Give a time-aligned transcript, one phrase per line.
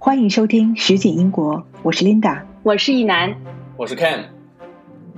[0.00, 3.34] 欢迎收听《实景英国》，我是 Linda，我是一楠，
[3.76, 4.20] 我是 Ken。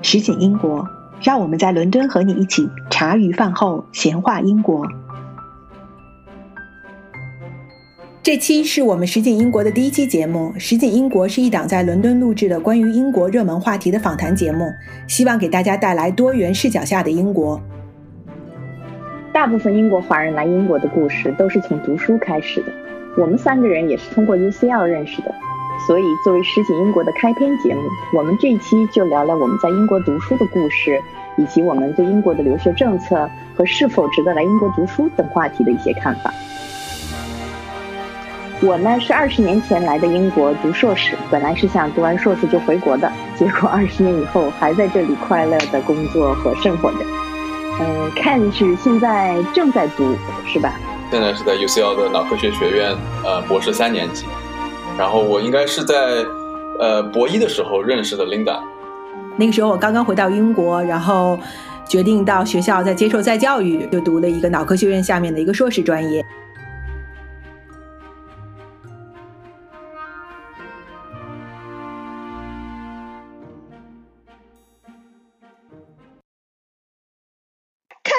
[0.00, 0.88] 实景英国，
[1.22, 4.88] 让我们在伦敦和你一起茶余饭后闲话英国。
[8.22, 10.50] 这期是我们实景英国的第一期节目。
[10.58, 14.64] 实景英国是一档在伦敦录制的关于英国热门话题的访谈节目，
[15.06, 17.60] 希望给大家带来多元视角下的英国。
[19.30, 22.72] 大部分英国华人来英国的故事都是从读书开始的。
[23.16, 25.34] 我们三个人也是通过 UCL 认识的，
[25.86, 27.82] 所以作为实习英国的开篇节目，
[28.16, 31.02] 我们这一期就聊聊我们在英国读书的故事，
[31.36, 36.32] 以及我们对英国的留学政策和是否值得来英国读书等话题的一些看法。
[38.62, 46.98] 我呢是二十年前来的英国读硕士，本来是想读完硕士就回国的，结果二十年以后还在这里快乐的工作和生活着。
[47.80, 50.14] 嗯，看是现在正在读，
[50.46, 50.74] 是吧？
[51.10, 54.26] 现在是在 UCL 的脑科学学院，呃，博士三年级。
[54.96, 56.24] 然后我应该是在
[56.78, 58.60] 呃博一的时候认识的 Linda。
[59.36, 61.38] 那个时候我刚刚回到英国，然后
[61.88, 66.24] 决定到学校再接受再教育，就读了一个脑科学院下面的一个硕士专业。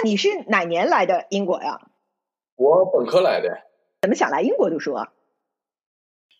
[0.04, 1.80] 你是哪年来的英国呀？
[2.62, 3.50] 我本科来的。
[4.04, 5.12] 怎么想来英国读书啊？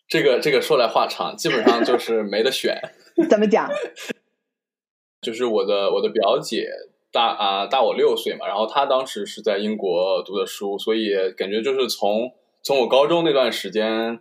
[0.06, 2.80] 这个这个说来话长，基本上就是没得选。
[3.28, 3.68] 怎么讲？
[5.20, 6.68] 就是我的我的表姐
[7.10, 14.20] 大啊大我六岁嘛，然后她当时是在英国读的书，所以感觉就是从从我高中那段时间，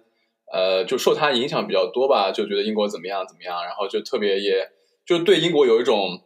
[0.52, 4.72] 呃，就受她影响比较多吧，就觉得英国怎么样怎么样，然后就特别也
[5.06, 6.24] 就对英国有一种。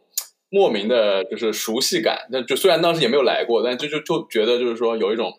[0.48, 5.32] 莫名的就是熟悉感，那就虽然当时也没有来过，但就就就觉得就是说有一种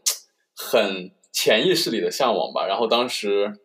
[0.58, 2.66] 很潜意识里的向往吧。
[2.68, 3.60] 然后当时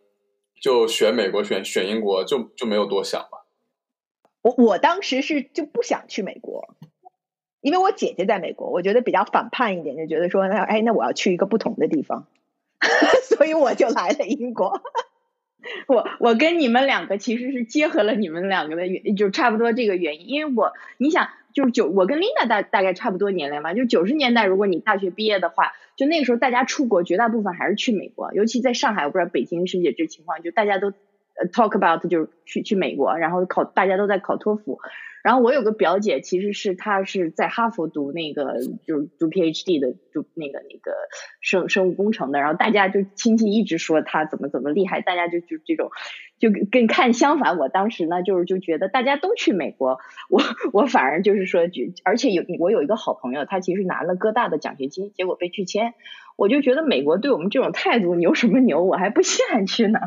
[0.60, 3.46] 就选美国，选选英国，就就没有多想吧。
[4.42, 6.74] 我我当时是就不想去美国，
[7.60, 12.26] 因为我姐姐在美国，我觉得比较反叛一点，就觉得说那哎那我要去一个不同的地方，
[13.24, 14.82] 所以我就来了英国。
[15.86, 20.28] 我我跟你们两个其实是结合了你们两个的原，就差不多这个原因。
[20.28, 30.90] 因为我你想，就是九，我跟 Linda 大大概差不多年龄嘛，就九十年代，如果你大学毕业的话，就那个时候大家出国，绝大部分还是去美国，尤其在上海，我不知道北京是不是也这情况，就大家都
[31.52, 34.78] talk about 就是去去美国，然后考大家都在考托福。
[35.22, 40.92] 然后我有个表姐，其实是她是在哈佛读那个，就是读 PhD 的，读那个那个
[41.40, 42.40] 生生物工程的。
[42.40, 45.92] 然后大家就亲戚一直说她怎么怎么厉害，大家就就这种
[46.42, 47.56] 就跟看相反。
[47.56, 50.42] 我当时呢，就是就觉得大家都去美国，我
[50.72, 55.94] 我反而就是说，就而且有我有一个好朋友，他其实拿了哥大的奖学金，结果被拒签。
[56.34, 60.00] 我就觉得美国对我们这种态度牛什么牛，我还不稀罕去呢。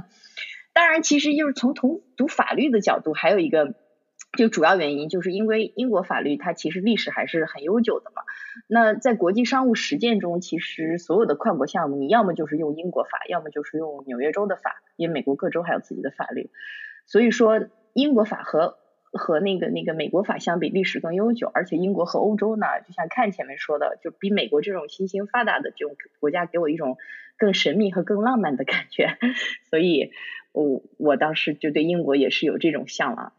[0.74, 3.74] 当然，其实就是从从读法律的角度，还有一个。
[4.36, 8.22] 就主要原因就是因为英国法律它其实历史还是很悠久的嘛。
[8.68, 16.50] 那在国际商务实践中，其实所有的跨国项目，你要么就是用英国法，要么就是用纽约州的法，因为美国各州还有自己的法律。
[17.06, 18.78] 所以说，英国法和
[19.12, 21.52] 和那个那个美国法相比，历史更悠久。
[21.54, 26.98] 而且英国和欧洲呢，就像看前面说的，就比美国这种新兴发达的这种国家，给我一种
[27.38, 29.18] 更神秘和更浪漫的感觉。
[29.70, 30.12] 所以，
[30.54, 33.34] 我我当时就对英国也是有这种向往。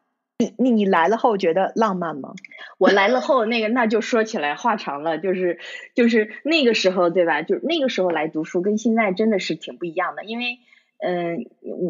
[0.59, 2.35] 你你来了后觉得浪漫吗？
[2.79, 5.59] 我来了后，那个那就说起来话长了，就是
[5.95, 7.41] 就是那个时候对吧？
[7.43, 10.59] 就那个时候来读书跟现在真的是挺不一样的，因为
[10.99, 11.47] 嗯，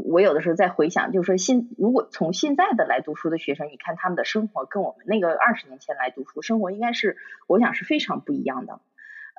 [0.07, 7.17] 我有的时候在回想，就是说现如果从现在的来读书的学生，你看他们的生活跟我们那个二十年前来读书生活，应该是
[7.49, 8.81] 我想是非常不一样的。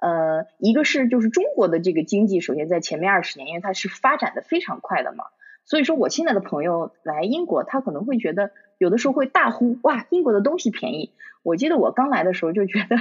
[0.01, 5.23] 呃，一个是就是中国的这个经济，首先在前面二十年，因为它是发展的非常快的嘛，
[5.67, 8.49] 所以说我现在的朋友来英国，他可能会觉得。
[8.79, 11.09] 有的时候会大呼哇，英国的东西便宜。
[11.41, 12.95] 我记得我刚来的时候就觉得，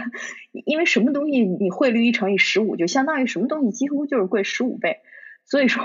[0.64, 5.00] 因为什么东西你汇率一乘以十五，就相当于什么东西几乎就是贵十五倍。
[5.44, 5.84] 所以说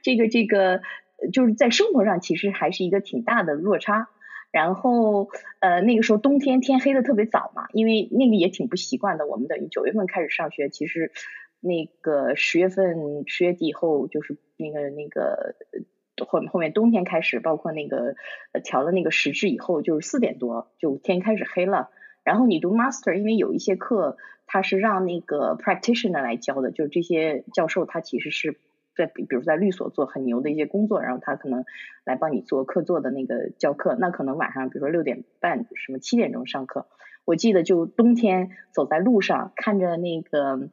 [0.00, 0.80] 这个这个
[1.32, 4.10] 就是在生活上其实还是一个挺大的落差。
[4.52, 5.28] 然后
[5.58, 9.26] 呃那个时候冬天天黑的特别早嘛，因为那个也挺不习惯的。
[9.26, 11.10] 我们等于九月份开始上学，其实
[11.58, 15.56] 那个十月份十月底以后就是那个那个。
[16.16, 18.14] 后后面冬天开始，包括那个
[18.62, 21.90] 调了那个时制以后，就是四点多就天开始黑了。
[22.22, 24.16] 然后你读 master，因为有一些课
[24.46, 28.58] 他是让那个 practitioner 来教的，就是这些教授他其实是
[28.94, 31.64] 在比比如在律所做很牛的一些工作，然后他可能
[32.04, 33.96] 来帮你做课座的那个教课。
[33.98, 36.86] 那可能晚上比如说六点半什么七点钟上课，
[37.24, 40.68] 我记得就冬天走在路上看着那个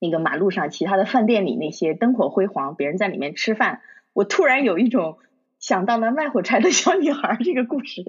[0.00, 3.82] 那个马路上其他的饭店里那些灯火辉煌，别人在里面吃饭。
[4.12, 5.18] 我突然有一种。
[5.60, 8.02] 想到了卖火柴的小女孩这个故事，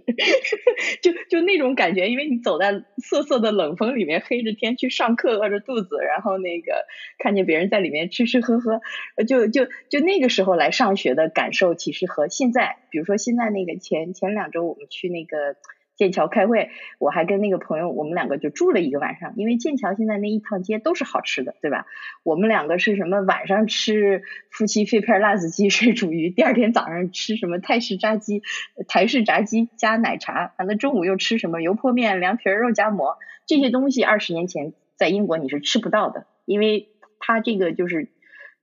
[1.03, 2.71] 就就那种感觉，因为你走在
[3.03, 6.85] 瑟瑟的冷风里面，黑着天去上课，饿着肚子，然后那个
[7.19, 8.79] 看见别人在里面吃吃喝喝，
[9.27, 15.57] 就就就那个时候来上学的感受，其实和现在，比如说现在那个前前两周我们去那个。
[16.01, 19.35] 剑桥开会，我还跟那个朋友，我们两个就住了一个晚上。
[19.37, 21.85] 因为剑桥现在那一趟街都是好吃的，对吧？
[22.23, 28.41] 我们两个是什么晚上吃夫妻肺片辣子鸡 水煮鱼，第二天早上吃什么泰式炸鸡、
[28.87, 34.03] 台式炸鸡加奶茶，完了中午又吃什么油泼面、凉皮、肉夹馍这些东西。
[34.03, 36.87] 二十年前在英国你是吃不到的，因为
[37.19, 38.09] 它这个就是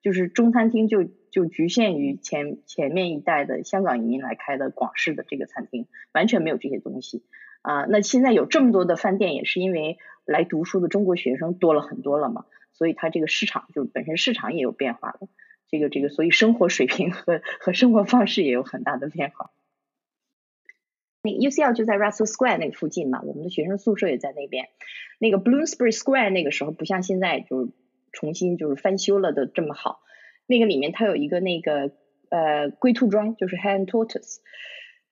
[0.02, 1.08] 就是中餐厅就。
[1.38, 7.22] 就局限于前前面一代的香港移民来开的广式的这个餐厅，完全没有这些东西
[7.62, 7.84] 啊。
[7.84, 15.28] 那现在有这么多的饭店，也是因为来读书的中国学生多了很多了嘛，所以它这个市场就本身市场也有变化了。
[15.68, 19.52] 这个这个，所以生活水平和和生活方式也有很大的变化。
[21.22, 24.70] 那 UCL 就在 Russell Square 那附近嘛，我们的学生宿舍也在那边。
[25.20, 27.70] 那个 Bloomsbury Square 那个时候不像现在，就是
[28.10, 30.00] 重新就是翻修了的这么好。
[30.48, 31.92] 那个里面它有一个那个
[32.30, 34.38] 呃龟兔装，就是 Hen Tortoise，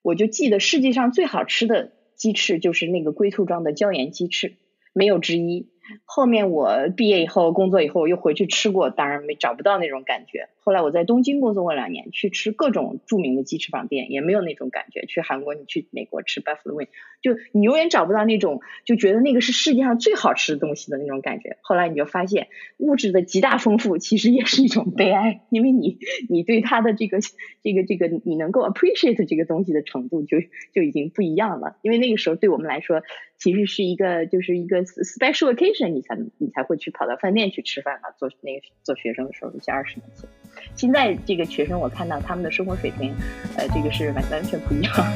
[0.03, 4.55] 我就记得世界上最好吃的鸡翅就是那个龟兔装的椒盐鸡翅，
[4.94, 5.69] 没有之一。
[6.05, 10.49] 后面我毕业以后工作以后又回去吃过，当然没找不到那种感觉。
[10.61, 15.06] 后来我在东京工作过两年，去吃各种著名的鸡翅膀店，也没有那种感觉。
[15.06, 16.88] 去韩国，你去美国吃 Buffalo Wing，
[17.23, 21.56] 就你永远找不到那种就觉得那个是世界上最好吃的东西的那种感觉。
[21.62, 22.49] 后来你就发现，
[22.79, 25.99] 物质的极大丰富其实也是一种悲哀，因为你
[26.29, 27.19] 你对它的这个
[27.62, 30.38] 这个这个你能够 appreciate 这个东西的程度就
[30.75, 31.77] 就已经不一样了。
[31.83, 33.03] 因为那个时候对我们来说，
[33.38, 38.11] 其实是一个就是一个 special occasion，是你才你才会去跑到饭店去吃饭嘛。
[38.17, 40.26] 做那个做学生的时候，一些二十年前。
[40.75, 43.14] 现在这个学生，我看到他们的生活水平，
[43.58, 44.93] 呃，这个是完完全不一样。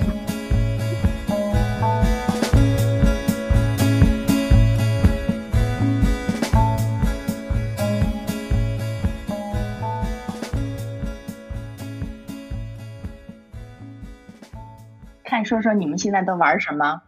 [15.24, 17.02] 看，说说你们现在都玩什么？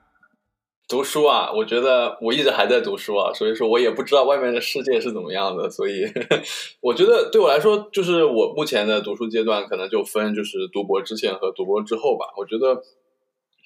[0.92, 6.04] 读书啊，我觉得我一直还在读书啊，所以说我也不知道外面的世界是怎么样的，所以
[6.82, 12.26] 我觉得对我来说，就是我目前的读书阶段可能就分就是读博之前和读博之后吧。
[12.36, 12.82] 我觉得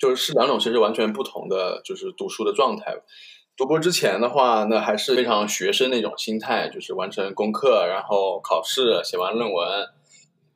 [0.00, 2.94] 就是是两种其实完全不同的就是读书的状态。
[3.56, 9.68] 读博之前的话，那还是非常学生那种心态，就是完成功课，然后考试，写完论文。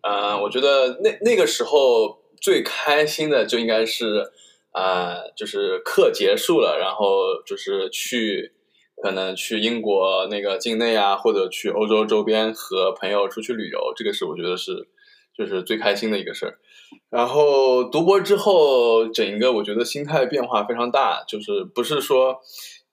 [0.03, 4.31] 嗯，我觉得那那个时候最开心的就应该是。
[4.73, 8.53] 啊，就是课结束了，然后就是去，
[9.03, 14.89] 可能去英国那个境内啊，或者去欧洲周边和朋友出去旅游，这个是我觉得是，
[15.37, 16.59] 就是最开心的一个事儿。
[17.11, 22.39] 然后读博之后，整一个我觉得心态变化非常大，就是不是说，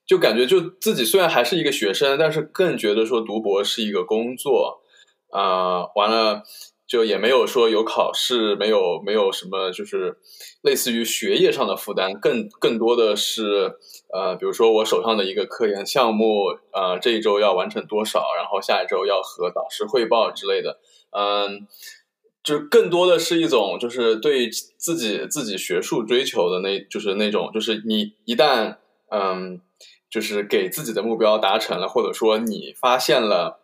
[0.07, 4.81] 就感觉就自己虽然还是一个学生，但是更觉得说读博是一个工作，
[5.29, 6.41] 啊，完了。
[6.87, 10.17] 就也没有说有考试，没有没有什么，就是
[10.61, 13.75] 类似于学业上的负担，更更多的是
[14.13, 20.79] 呃，比如说我手上的一个科研项目，呃，这一周要完成多少，然后下一周要和导师汇报之类的，
[21.11, 21.67] 嗯，
[22.41, 28.77] 就更多的是一种就是对自己自己学术追求的那，就是那种就是你一旦
[29.11, 29.59] 嗯，
[30.09, 33.59] 就是给自己的目标达成了，或者说你发现了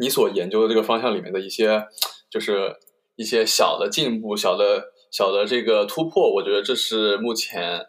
[0.00, 1.88] 你所研究的这个方向里面的一些。
[2.32, 2.74] 就是
[3.14, 7.88] 一些小的进步，小的小的这个突破，我觉得这是目前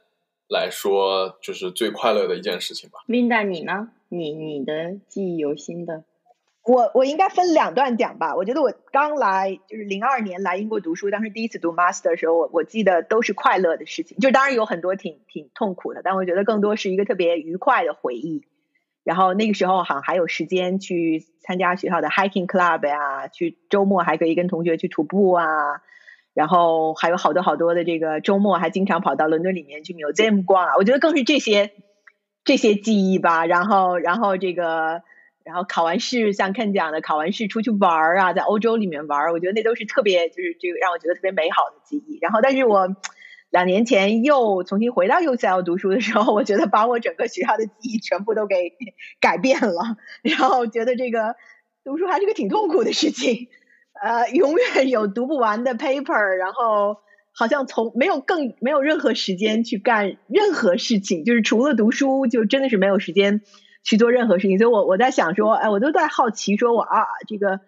[0.50, 3.00] 来说就是最快乐的一件事情吧。
[3.08, 3.88] Linda，你呢？
[4.10, 6.04] 你你的记忆犹新的？
[6.66, 8.36] 我我应该分两段讲吧。
[8.36, 18.44] 我觉得我刚来就是零二年来英国读书，当时第一次读 master 的时候，我我记得都是快乐的事情，就当然有很多挺挺痛苦的，但我觉得更多是一个特别愉快的回忆。
[19.04, 25.46] 然后那个时候好像还有时间去参加学校的 hiking club 呀，去周末还可以跟同学去徒步啊，
[26.34, 31.72] 然后还有好多好多的这个周末还经常跑到伦敦里面去 museum 逛啊，我觉得更是这些
[32.46, 33.46] 这些记忆吧。
[33.46, 35.02] 然后然后这个
[35.44, 42.20] 然后考完试像 Ken 讲的，考完试出去玩儿啊，在欧洲里面玩儿，我觉得那都是特别就是这个让我觉得特别美好的记忆。
[42.22, 42.96] 然后但是我。
[43.54, 48.74] 两年前又重新回到 UCL 读书的时候，我觉得把我整个学校的记忆全部都给
[49.22, 51.36] 改变了，然后觉得这个
[51.84, 53.50] 读书还是个挺痛苦的事情，
[54.02, 56.98] 呃，永远有读不完的 paper，然后
[57.32, 63.42] 好像从没有更没有任何时间去干任何事情，就是除了读书，就真的是没有时间
[63.84, 64.58] 去做任何事情。
[64.58, 67.60] 所以我我在想说，哎，我都在好奇，说我啊，这个。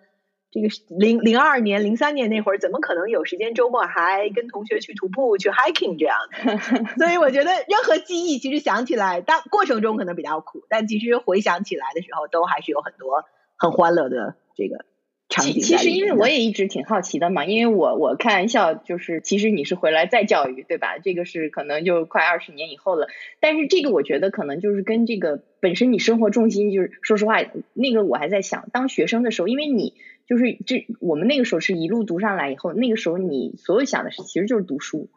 [0.56, 6.96] 这个零零二年、零三年那会儿，怎么可能有时间周末还跟同学去徒步、去 hiking 这样的？
[6.96, 13.26] 所以我觉得，任何记忆其实想起来，当过程中可能比较苦，但其实回想起来的时候，都还是有很多
[13.58, 14.86] 很欢乐的这个。
[15.28, 21.00] 场景其实，因为我也一直挺好奇的嘛，因为我我开玩笑，就是其实你是回来再教育，对吧？
[21.04, 23.08] 这个是可能就快二十年以后了。
[23.40, 27.38] 但是这个我觉得可能就是跟这个本身你生活重心就是，说实话，
[27.74, 29.96] 那个我还在想，当学生的时候，因为你
[30.28, 35.10] 就是这我们那个时候是一路读上来以后，那个时候你所有想的是其实就是读书，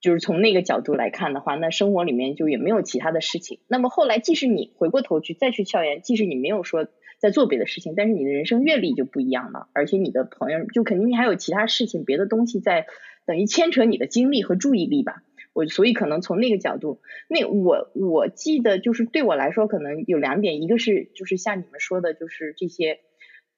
[0.00, 3.60] 就是从那个角度来看的话，那生活里面就也没有其他的事情。
[3.68, 6.88] 那么后来，即使你回过头去再去校园，即使你没有说。
[7.20, 12.86] 在做别的事情，但是你的人生阅历就不一样了，而且你的朋友就肯定你还有其他事情、别的东西在
[13.26, 15.22] 等于牵扯你的精力和注意力吧。
[15.52, 23.00] 我所以可能从那个角度，那我我记得就是对我来说可能有两点，一个是就是像你们说的，就是这些，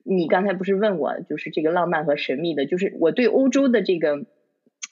[0.05, 4.27] 你刚才不是问我就是这个浪漫和神秘的，就是我对欧洲的这个。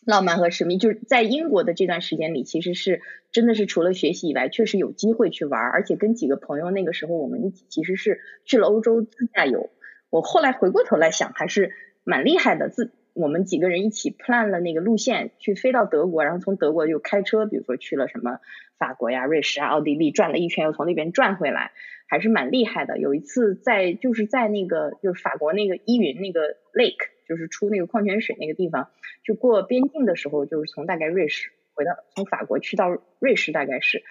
[0.07, 3.03] 浪漫和神秘，就是在英国的这段时间里，其实是
[3.33, 9.69] 真的是除了学习以外，确实有机会去玩，而且跟几个朋友那个时候我们一起其实是去了欧洲自驾游。
[10.09, 12.71] 我后来回过头来想，还是蛮厉害的。
[12.71, 18.39] 自我们几个人一起 plan 了那个路线，去飞到德国，然后从德国又开车，比如说去了什么
[18.79, 21.73] 法国呀、瑞士啊、奥地利，转了一圈，又从那边转回来，
[22.07, 22.99] 还是蛮厉害的。
[22.99, 27.09] 有一次在就是在那个就是法国那个依云那个 lake。
[27.31, 28.91] 就是出那个矿泉水那个地方，
[29.23, 32.89] 就过边境的时候，就是从大概瑞士回到从法国去到
[33.21, 34.03] 瑞士，大概是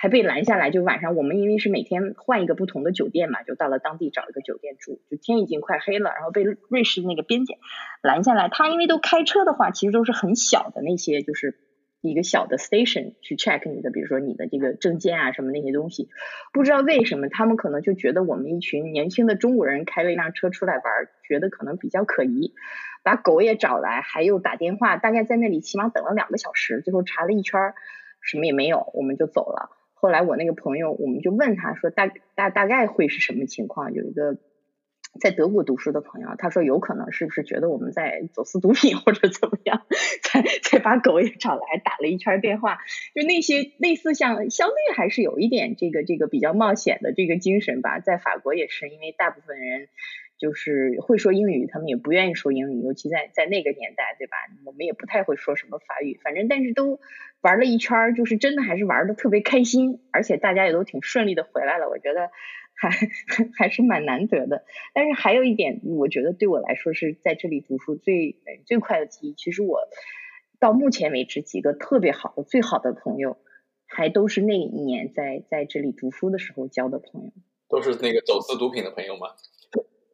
[0.00, 0.70] 还被拦下来。
[0.70, 5.02] 就晚上我们因为是每天换一个不同的酒店嘛，就到了当地找一个酒店住。
[5.10, 7.58] 就天已经快黑了，然后被瑞士那个边检
[8.02, 8.48] 拦下来。
[8.48, 11.58] 他因为都开车的话，其实都是很小的那些，就是。
[12.02, 16.08] 一个小的 station 去 check 你的，比如说你的这个证件啊什么那些东西，
[16.50, 20.84] 不知道为什么他们可能就觉得我们一群年轻的中国人开了一辆车出来玩，
[21.28, 22.54] 觉得可能比较可疑，
[23.04, 27.74] 把狗也找来，还有打电话，大概在那里起码等了两个小时，最后查了一圈，
[28.22, 29.68] 什么也没有，我们就走了。
[30.00, 33.92] 后来我那个朋友，我们就问他说大大大概会是什么情况？
[33.92, 34.38] 有一个。
[35.20, 39.82] 在德国读书的朋友，他说有可能是不是觉得我们在走私毒品或者怎么样，
[40.22, 42.78] 才才把狗也找来打了一圈电话，
[43.12, 47.98] 就那些类似像相对还是有一点这个这个比较冒险的这个精神吧。
[47.98, 49.88] 在法国也是，因为大部分人
[50.40, 54.36] 就是会说英语，他们也不愿意说英语，尤其在在那个年代，对吧？
[54.64, 56.98] 我们也不太会说什么法语，反正但是都
[57.42, 62.30] 玩了一圈，就是真的还是玩的特别开心，而且大家也都挺顺利的回来了，我觉得。
[62.82, 62.88] 还
[63.58, 69.34] 还是蛮难得的，但是还有一点，我觉得对我来说是在这里读书最最快的记忆。
[69.34, 69.80] 其实我
[70.58, 73.36] 到目前为止几个特别好的、最好的朋友，
[73.86, 77.32] 还都是那一年在在这里读书的时候交的朋友。
[77.68, 79.28] 都是那个走私毒品的朋友吗？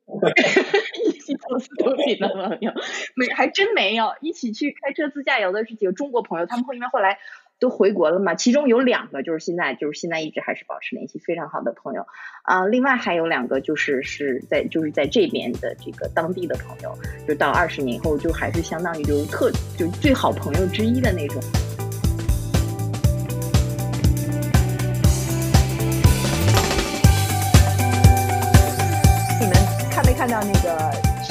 [1.05, 2.73] 一起走私毒品的朋友
[3.15, 4.15] 没，还真没有。
[4.21, 7.19] 一起去开车自驾游的是几个中国朋友，他们后因为后来。
[7.59, 8.35] 都回国了嘛？
[8.35, 12.07] 其中有两个就是现在就是现在一直还是保持联系非常好的朋友
[12.43, 12.67] 啊。
[12.67, 16.95] 另外还有两个就是是在就是在这边的这个当地的朋友，
[17.27, 21.41] 就到二十年后就还是相当于就是特就最好朋友之一的那种。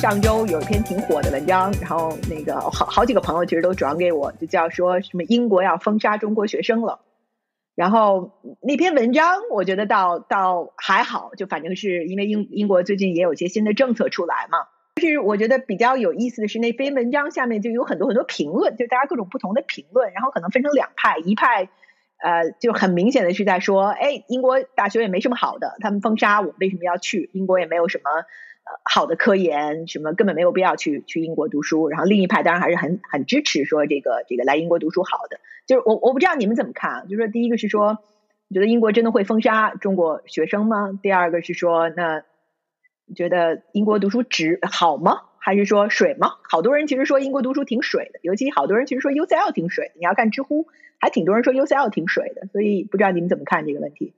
[0.06, 7.00] 上周有一篇挺火的文章，然后那个好好几个朋友其实都转给我，就叫说什么英国要封杀中国学生了。
[7.74, 8.30] 然后
[8.62, 14.60] 那篇文章我觉得倒倒还好，就反正是因为英英国最近也有一些新的政策出来嘛。
[14.94, 21.68] 但是我觉得比较有意思的是那篇文章下面就有很多很多评论，就大家各种不同的评论，然后可能分成两派，一派
[22.24, 27.32] 呃就很明显的是在说，哎，英国大学也没什么好的，他们封杀我为什么要去？
[27.34, 28.12] 英国也没有什么。
[28.84, 38.00] 好的科研什么根本没有必要去去英国读书，然后另一派当然还是很很支持说这个这个来英国读书好的，就是我我不知道你们怎么看，就是说第一个是说，
[38.48, 40.98] 你觉得英国真的会封杀中国学生吗？
[41.02, 42.24] 第二个是说，那
[43.16, 45.22] 觉得英国读书值好吗？
[45.38, 46.38] 还是说水吗？
[46.50, 50.66] 好多人其实说英国读书挺水的，尤其好多人其实说 UCL 挺水，你要看知乎
[51.00, 54.14] 还挺多人说 UCL 挺水的，所以不知道你们怎么看这个问题？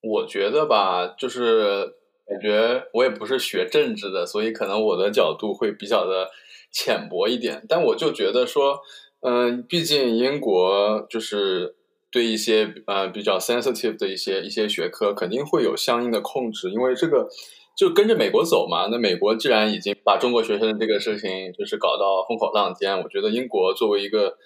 [0.00, 1.94] 我觉得吧，就是。
[2.26, 6.30] 感觉我也不是学政治的，所以可能我的角度会比较的
[6.72, 7.62] 浅薄一点。
[7.68, 8.80] 但我就觉得说，
[9.20, 11.76] 嗯，毕竟英国就是
[12.10, 17.28] 对一些呃比较 sensitive 的一些一些学科，肯定会有相应的控制，因为这个
[17.76, 18.86] 就跟着美国走嘛。
[18.90, 24.38] 那美国既然已经把中国学生这个事情就是搞到风口浪尖，我觉得英国作为一个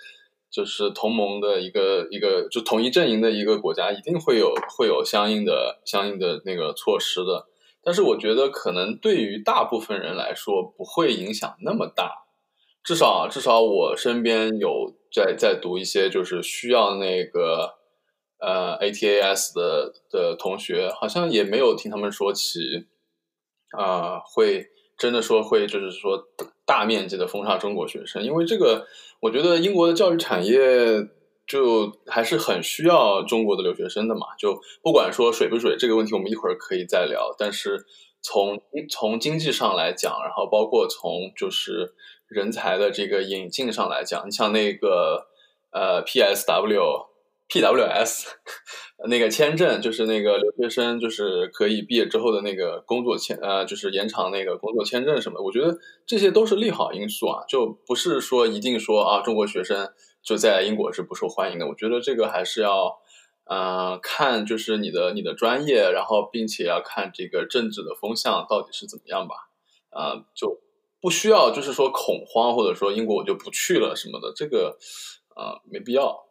[0.51, 7.47] 就是同盟的一个一个就统一阵营的一个国家，一定会有会有相应的相应的那个措施的。
[7.89, 12.27] 但是我觉得可能对于大部分人来说不会影响那么大，
[12.85, 17.79] 至少至少我身边有在在读一些就是需要那个
[18.41, 22.61] 呃 ATAS 的的同学，好像也没有听他们说起
[23.71, 24.67] 啊会
[24.99, 26.29] 真的说会就是说
[26.67, 28.87] 大面积的封杀中国学生，因为这个
[29.21, 31.09] 我觉得英国的教育产业。
[31.49, 37.35] 就还是很需要中国的留学生的嘛，就不管说水不水这个问题，我们一会儿可以再聊。
[37.39, 37.87] 但是
[38.21, 41.95] 从从经济上来讲，然后包括从就是
[42.29, 45.29] 人才的这个引进上来讲，你像那个
[45.73, 47.07] 呃 PSW、
[47.49, 48.27] PWS
[49.09, 59.89] 那个签证，就是那个留学生就是可以毕业之后的那个工作签呃，就是延长那个工作签证什么，我觉得这些都是利好因素啊，就不是说一定说啊中国学生。
[60.23, 62.99] 就在英国是不受欢迎的，我觉得这个还是要，
[63.45, 69.35] 嗯，看就是你的你的专业，然后并且要看这个政治的风向到底是怎么样吧，
[69.91, 70.61] 啊，就
[71.01, 74.77] 不需要就是说恐慌或者说英国我就不去了什么的，这个，
[75.35, 76.27] 啊，没必要。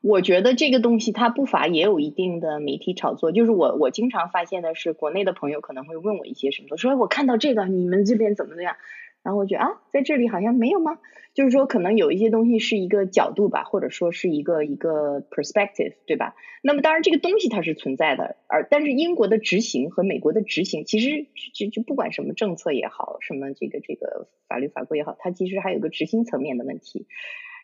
[0.00, 8.76] 我觉得这个东西它不乏也有一定的媒体炒作，就是我我经常发现的是，国内的朋友可能会问我一些什么，说我看到这个你们这边怎么怎么样。
[9.28, 10.98] 然后我觉得啊，在这里好像没有吗？
[11.34, 16.34] 就是说，可能有一些东西是一个角度吧，或者说是一个一个 perspective，对吧？
[16.62, 27.06] 那么当然，这个东西它是存在的，而但是英国的执行和美国的执行，其实就就不管什么政策也好，什么这个这个法律法规也好，它其实还有个执行层面的问题。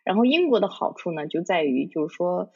[0.05, 2.51] 然后英国的好处呢，就在于就是说。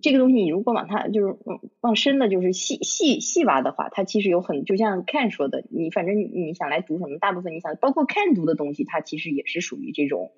[0.00, 1.36] 这个东西你如果往它就是
[1.80, 10.30] 往深的，就是细细细挖的话，它其实有很就像 Ken 说的，你反正你想来读什么，大部分你想包括 Ken 读的东西，它其实也是属于这种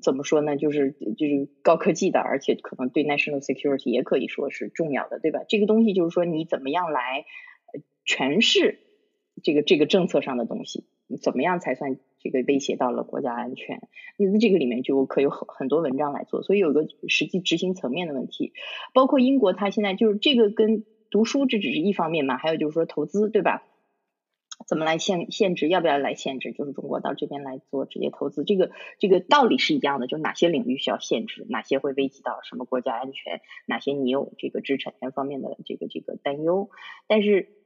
[0.00, 0.56] 怎么说呢？
[0.56, 5.40] 就是就是高科技的，而且可能对 national security 也可以说是重要的，对吧？
[5.48, 7.24] 这个东西就是说你怎么样来
[8.06, 8.78] 诠释
[9.42, 10.86] 这个这个政策上的东西，
[11.20, 11.98] 怎么样才算？
[12.22, 18.52] 这个威胁到了国家安全，那这个里面就可有很很多文章来做，所以有个实际执行层面的问题，
[18.94, 23.64] 包括英国，它现在就是这个跟读书这只是一方面嘛，还有就是说投资，对吧？
[24.68, 25.66] 怎么来限限制？
[25.68, 26.52] 要不要来限制？
[26.52, 36.70] 就是中国到这边来做直接投资，这个这个道理是一样的，就哪些领域需要限制，哪些会危及到什么国家安全，哪些你有这个知识产权方面的这个这个担忧，
[37.08, 37.61] 但是。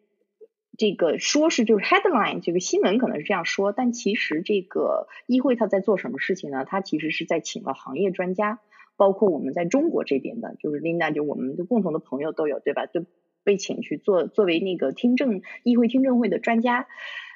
[0.78, 6.64] 这个说是就是 headline 这个新闻可能是这样说，但其实这个议会他在做什么事情呢？
[6.64, 8.60] 他其实是在请了行业专家，
[8.96, 12.86] 包括我们在中国这边的，就是 Linda 就我们的共同的朋友都有，对吧？
[12.86, 13.04] 就
[13.42, 16.86] 被请去做作为那个听证议会听证会的专家，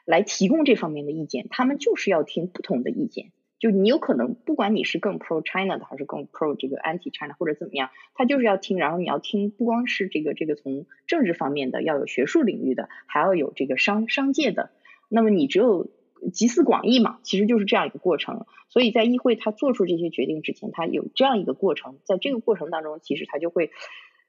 [0.05, 1.47] 来提供这方面的意见。
[1.51, 3.31] 他们就是要听不同的意见。
[3.61, 14.71] 就你有可能，不管你是更 pro China 的，还是更 pro 这个 anti China 或者怎么样，他就是要听，然后你要听，不光是这个这个从政治方面的，要有学术领域的，还要有这个商商界的。
[15.11, 15.91] 那么你只有
[16.33, 18.47] 集思广益嘛，其实就是这样一个过程。
[18.71, 23.73] 所以在议会他做出这些决定之前，他有这样一个过程，在这个过程当中，其实他就会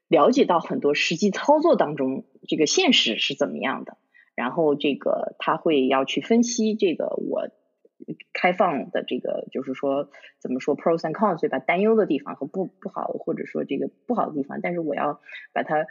[0.08, 3.96] 了解到很多实际操作当中这个现实是怎么样的，
[4.34, 7.48] 然后这个他会要去分析这个我。
[8.32, 10.08] 开放的这个就是说
[10.40, 11.58] 怎么说 pros and cons 对吧？
[11.58, 15.20] 担忧的地方和不不好或者说这个不好的地方，但是我要
[15.52, 15.86] 把它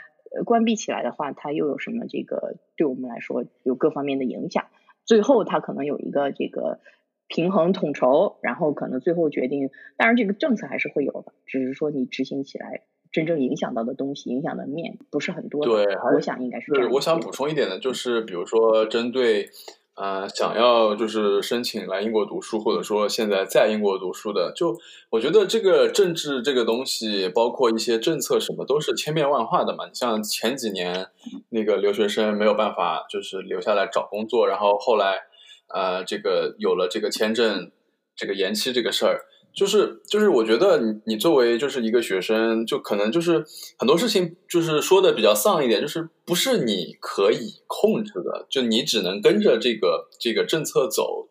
[0.45, 4.65] 关闭起来的话，它又有什么这个对我们来说有各方面的影响？
[5.05, 6.79] 最后它可能有一个这个
[7.27, 15.65] 平衡统筹，然后可能最后决定，当然这个政策还是会有的，只是说你执行起来真正影响到的东西、影响的面不是很多。
[15.65, 16.91] 对，我想应该是这样。
[16.91, 19.49] 我想补充一点的就是，比如说针对。
[19.95, 24.75] 呃，想要就是申请来英国读书，或者说现在在英国读书的，就
[25.09, 29.85] 我觉得这个政治这个东西，包括一些政策什么，都是千变万化的嘛。
[29.85, 31.07] 你像前几年
[31.49, 35.19] 那个留学生没有办法就是留下来找工作，然后后来
[35.67, 37.71] 呃这个有了这个签证
[38.15, 39.25] 这个延期这个事儿。
[39.53, 43.45] 就是就是，我觉得你你作为就是一个学生，就可能就是
[43.77, 51.27] 很多事情就是说的比较丧一点，就是不是你可以控制的，就你只能跟着这个这个政策走。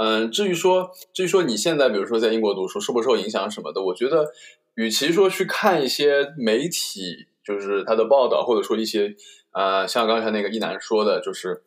[0.00, 4.32] 嗯，至于说至于说你现在比如说在英国读书受不受影响什么的，我觉得
[4.74, 9.14] 与其说去看一些媒体就是他的报道，或者说一些
[9.52, 11.62] 呃像刚才那个一男说的，就是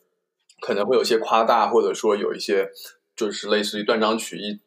[0.61, 2.69] 可能会有些夸大，或者说有一些
[3.15, 4.59] 就是类似于断章取义。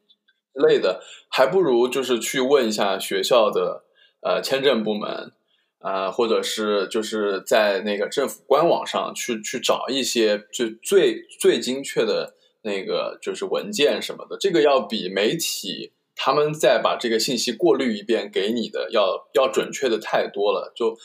[0.55, 3.85] 之类的，还不如就是去问一下学校的
[4.23, 5.33] 呃签证部门，
[5.81, 20.72] 啊，或者是就是在那个政府官网上去去找一些就最最精确的那个就是文件什么的，这个要比媒体他们再把这个信息过滤一遍给你的，要要准确的太多了。
[20.74, 20.96] 就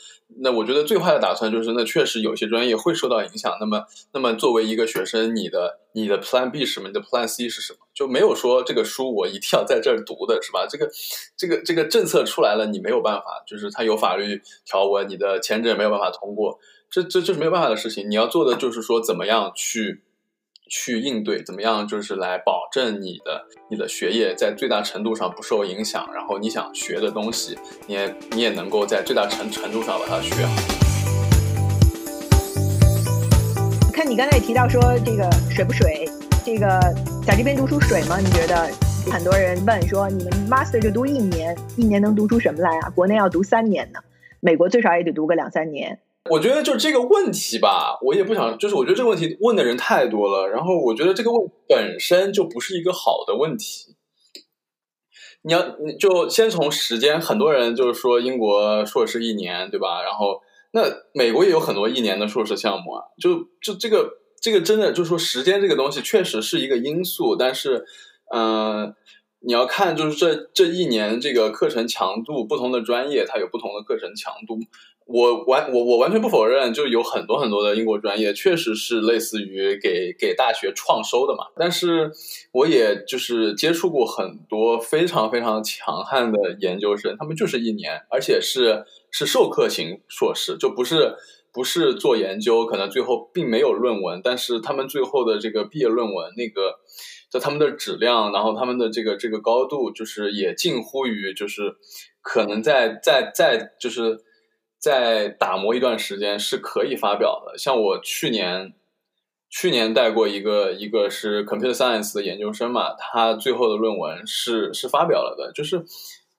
[0.42, 3.56] 那我觉得最坏的打算就是，那确实有些专业会受到影响。
[3.60, 6.86] 那么，那么作为一个学生，你的你的 Plan B 是什么？
[6.88, 7.80] 你的 Plan C 是什么？
[7.92, 10.66] 就没有说这个书我一定要在这儿读的是吧？
[10.70, 10.88] 这个
[11.36, 18.08] 这个这个政策出来了，你没有办法，就是它有法律条文，你的签证没有办法通过，这这这是没有办法的事情。
[18.08, 20.02] 你要做的就是说，怎么样去。
[20.70, 21.86] 去应对怎么样？
[21.86, 30.54] 就是来保证你的你的学业在最大程度上不受影响，然后你想学的东西，你也你也能够在最大程程度上把它学好。
[33.92, 36.08] 看你刚才也提到说这个水不水？
[36.44, 36.80] 这个
[37.26, 38.18] 在这边读书水吗？
[38.18, 38.70] 你觉得？
[39.10, 42.90] 很多人问说，你们 master 就读一年，一年能读出什么来啊？
[42.90, 44.00] 国内要读三年呢，
[44.40, 45.98] 美国最少也得读个两三年。
[46.30, 53.96] 我觉得就这个问题吧，我也不想，就是我觉得这个问题问的人太多了，然后我觉得这个问本身就不是一个好的问题。
[55.42, 60.02] 你要，你就先从时间，很多人就是说英国硕士一年，对吧？
[60.02, 60.40] 然后
[60.72, 67.86] 那美国也有很多一年的硕士项目啊，就就这个这个真的就是说时间这个东西确实是一个因素，但是
[68.32, 68.94] 嗯，
[69.40, 74.58] 你要看就是这这一年这个课程强度，不同的专业它有不同的课程强度。
[75.12, 81.46] 我完我我完全不否认，就有很多很多的英国专业确实是类似于给给大学创收的嘛。
[81.56, 82.12] 但是
[82.52, 91.16] 我也就是接触过很多非常非常强悍的研究生，他们就是一年，而且是是授课型硕士，就不是
[91.52, 96.78] 不是做研究，可能最后并没有论文，但是他们最后的这个毕业论文那个，
[97.32, 101.74] 就他们的质量，然后他们的这个这个高度，就是也近乎于就是
[102.22, 104.20] 可能在在在就是。
[104.80, 107.58] 再打磨一段时间是可以发表的。
[107.58, 108.72] 像我去年，
[109.50, 115.52] 去年带过一个，一个是 computer science 的研究生嘛，他最后的论文是是发表了的。
[115.52, 115.84] 就是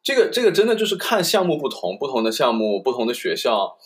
[0.01, 3.77] 这个这个真的就是看项目不同，不同的项目，不同的学校，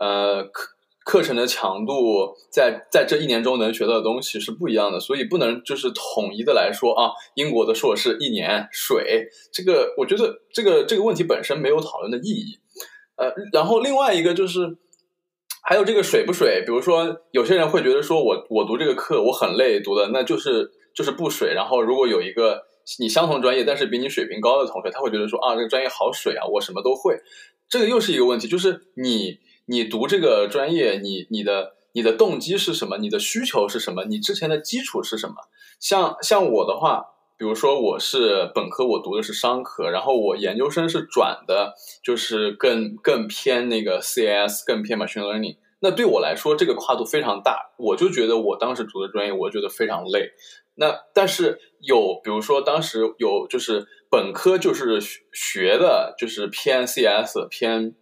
[0.00, 0.70] 呃，课
[1.04, 12.58] 课程的强度，在在这一年中能学到的东西是不一样的，所以不能就是统一的来说啊，英国的硕士一年水，这个我觉得这个这个问题本身没有讨论的意义。
[13.18, 14.78] 呃，然后另外一个就是，
[15.62, 16.62] 还有这个水不水？
[16.64, 21.52] 比如说，有些人会觉得说，我我读这个课我很累，读的那就是就是不水。
[21.52, 22.62] 然后如果有一个
[23.00, 27.18] 你相同专业但是比你水平高的同学，他会觉得说啊，这个专业好水啊，我什么都会。
[27.68, 32.98] 这个又是一个问题，就是你你读这个专业，你你的你的动机是什么？
[32.98, 34.04] 你的需求是什么？
[34.04, 35.34] 你之前的基础是什么？
[35.80, 37.14] 像像我的话。
[37.38, 45.56] 比如说我是本科，我读的是商科，然后我研究生是转的，就是更更偏那个 CS，更偏 machine learning。
[45.80, 50.32] 那对我来说，这个跨度非常大，我就觉得我当时读的专业，我觉得非常累。
[50.74, 55.00] 那但是有，比如说当时有就是本科就是
[55.32, 57.94] 学的，就是偏 CS 偏。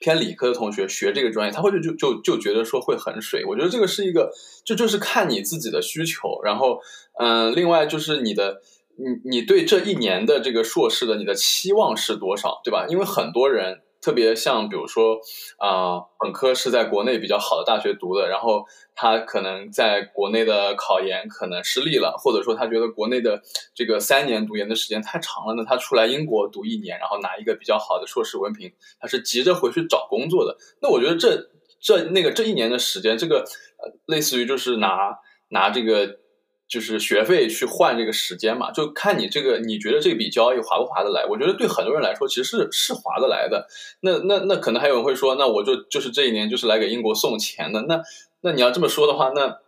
[0.00, 3.42] 偏理科的同学学这个专业，他会就就就就觉得说会很水。
[3.46, 4.30] 我觉得这个是一个，
[4.62, 6.42] 就就是看你自己的需求。
[6.42, 6.78] 然后，
[7.18, 8.60] 嗯，另外就是你的，
[8.96, 12.86] 你你对这一年的这个硕士的你的期望是多少，对吧？
[12.88, 13.80] 因为很多人。
[14.04, 15.18] 特别像比如说
[15.56, 18.62] 啊，本科是在国内比较好的大学读的，然后
[18.94, 23.40] 他可能在国内的考研可能失利了，或者说他觉得国内的
[23.74, 30.54] 这个三年读研的时间太长了，那他出来英国读一年，然后拿一个比较好的硕士文凭，他是急着回去找工作的。
[30.82, 31.48] 那我觉得这
[31.80, 36.18] 这那个这一年的时间，这个呃，类似于就是拿拿这个。
[36.66, 41.24] 就是学费去换这个时间嘛，就看你这个，你觉得这笔交易划不划得来？
[41.26, 43.68] 我觉得对很多人来说，其实是是划得来的。
[44.00, 47.82] 那那那可能还有人会说，那我就就是这一年就是来给英国送钱的。
[47.82, 48.02] 那
[48.40, 49.58] 那你要这么说的话，那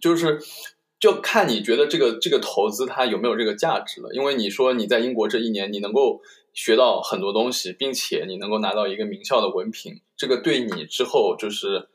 [0.00, 0.40] 就是
[0.98, 4.10] 就看你觉得这个这个投资它有没有这个价值了。
[4.14, 6.22] 因为你说你在英国这一年，你能够
[6.54, 11.89] 学到很多东西，并且你能够拿到一个名校的文凭，这个对你之后就是。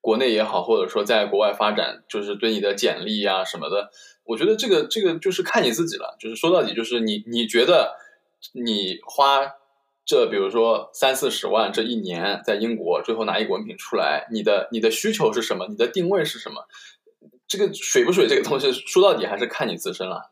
[0.00, 3.90] 国内也好，或者说在国外发展，就是对你的简历啊什么的，
[4.24, 6.16] 我觉得这个这个就是看你自己了。
[6.18, 7.96] 就是说到底，就是你你觉得
[8.52, 9.40] 你花
[10.04, 15.66] 这比如说三四十万这一年在英国，最后拿一个文凭出来，你的你的需求是什么？
[15.68, 16.66] 你的定位是什么？
[17.46, 20.30] 这个水不水这个东西，说到底还是看你自身了。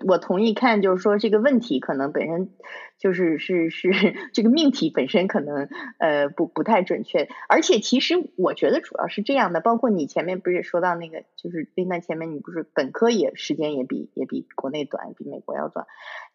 [0.00, 2.50] 我同意看，就是说这个问题可能本身
[2.98, 3.92] 就是是是
[4.32, 15.86] 这个命题本身可能呃不不太准确，而且其实我觉得主要是这样的，包括你前面不是说到那个，就是林丹前面你不是本科也时间也比也比国内短，比美国要短，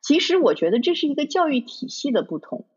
[0.01, 2.67] 其实我觉得这是一个教育体系的不同。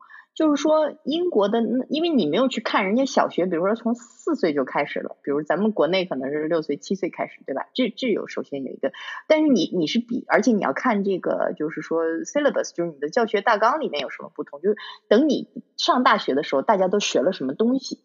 [0.41, 7.69] 就是说英国的，因为你没有去看人家小学，比如说从四岁就开始了，比如咱们国内可能是六岁七岁开始，对吧？
[7.75, 8.91] 这这有首先有一个，
[9.29, 14.77] 但是你你是比，而且你要看这个，就是说 syllabus，就是你的教学大纲里面有什么不同，就是
[15.09, 17.99] 等你上大学的时候，大家都学了什么东西。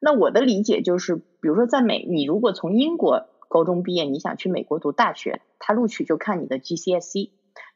[0.00, 7.30] 那我的理解就是，比如说在美，你如果从英国高中毕业，你想去美国读大学，他录取就看你的 GCSE。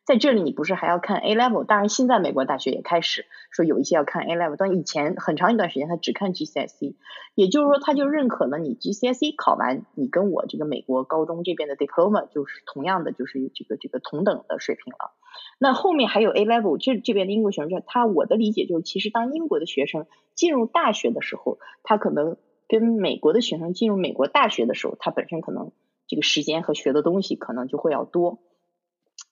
[0.05, 1.65] 在这里，你不是还要看 A level？
[1.65, 6.97] 当然，现在美国大学也开始说有一些要看 A level，但以前很长一段时间他只看 GCSE，
[7.35, 15.13] 也就是说，他就认可了你 GCSE 考完，你跟我这个美国高中这边的 diploma 就是同样的，就是这个这个同等的水平了。
[15.59, 22.37] 那后面还有 A level，这这边的英国学生，他我的理解就是，其实当英国的学生进入大学的时候，他可能
[22.67, 25.71] 跟美国的学生进入美国大学的时候，他本身可能
[26.09, 28.41] 这个时间和学的东西可能就会要多。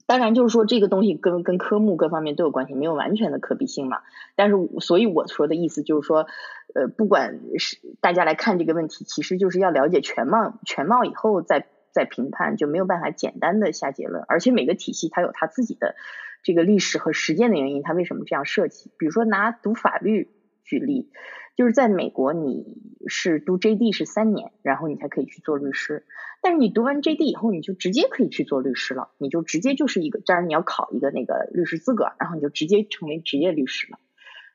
[0.08, 4.00] 当然，就是说这个东西跟跟科目各方面都有关系，没有完全的可比性嘛。
[4.36, 6.26] 但是，所以我说的意思就是说，
[6.74, 14.24] 呃，不管是大家来看这个问题，其实就是要了解全貌，全貌以后再再评判，就没有办法简单的下结论。
[14.26, 15.94] 而且每个体系它有它自己的
[16.42, 18.90] 这个历史和实践的原因，它为什么这样设计？
[18.96, 20.30] 比如说拿读法律
[20.64, 21.10] 举例。
[21.58, 22.64] 就是在美国，你
[23.08, 26.06] 是读 JD 是三年，然后你才可以去做律师。
[26.40, 33.98] 但是你读完 JD 以后，你就直接可以去做律师了，你就直接就是一个，当然你要考一个那个律师资格，然后你就直接成为职业律师了。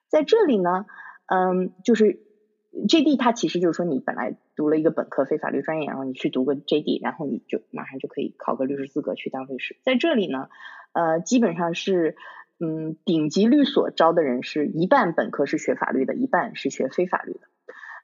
[0.07, 0.85] 在这里呢，
[1.25, 2.21] 嗯，就是
[2.87, 9.75] JD 它其实就是说你本来读了一个本科非法律专业，然后你去读个 JD，然后你就马上就可以考个律师资格去当律师。
[9.83, 10.47] 在这里呢，
[10.93, 12.15] 呃，基本上是。
[12.63, 17.41] 嗯，顶级律所招的人是一半本科是学法律的，一半是学非法律的。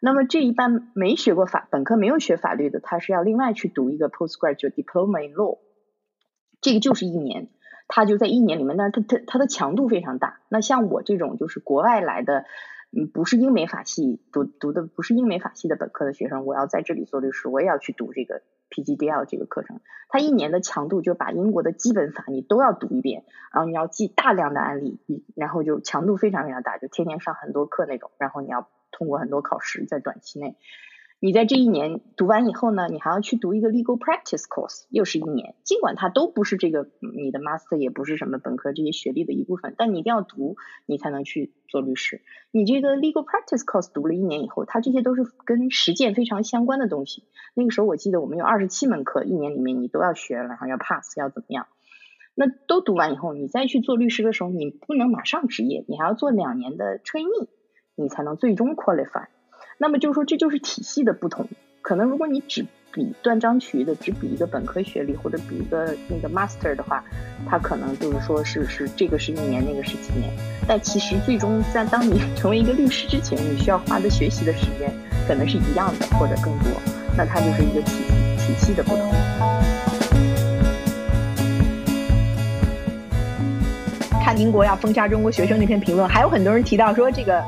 [0.02, 5.60] 那么这一半没学过法，本科没有学法律的，他是要另外去读一个 postgraduate diploma in law，
[6.60, 7.48] 这个就是一年，
[7.88, 10.41] 他就在一年里面，但是他他他的强度非常大。
[10.50, 12.43] 那像我这种就是国外来的，
[12.91, 18.41] 嗯，不是英美法系读读的，不是英美法系的本科的学生，我要在这里做律师，我也要去读这个。
[18.71, 24.99] PGDL 这个课程，它一年的强度就把英国的基本法你都要读一遍，然后你要记大量的案例，
[25.34, 30.56] 然后就强度非常非常大，就天天上很多课那种，然后你要通过很多考试，在短期内。
[31.21, 35.55] 你在这一年读完以后呢，你还要去读一个 legal practice course，又是一年。
[35.65, 40.55] 尽管它都不是这个你的 master，也不是什么本科这些学历的一部分，但你一定要读，
[40.86, 42.21] 你才能去做律师。
[42.51, 47.25] 你这个 legal practice course 读了一年以后，它这些都是跟实践非常相关的东西。
[47.53, 51.67] 那个时候我记得我们有二十七门课，一年里面你都要学，然后要 pass，要怎么样？
[52.34, 57.49] 那都读完以后，你再去做律师的时候，你不能马上执业，你还要做两年的 trainee，
[57.95, 59.27] 你才能最终 qualify。
[59.82, 61.48] 那么就是说，这就是体系的不同。
[61.82, 67.02] 可能如果你只比断章取义的，只比一个本科学历或者比一个那个 master 的话，
[67.50, 70.30] 他可能就是说是是这个是一年，那个是几年。
[70.68, 74.92] 但其实最终在当你 成为一个律师之前，你需要花的学习的时间
[75.26, 76.74] 可能是一样的或者更多。
[77.15, 78.04] 那它就是一个体
[78.38, 79.10] 体系的不同。
[84.22, 87.42] 看英国要封杀中国学生那篇评论，还有很多人提到说这个。